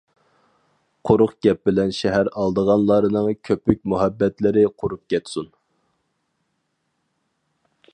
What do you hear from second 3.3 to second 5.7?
كۆپۈك مۇھەببەتلىرى قۇرۇپ كەتسۇن.